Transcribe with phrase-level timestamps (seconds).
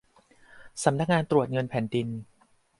[0.83, 2.07] สำนักงานตรวจเงินแผ่นดิน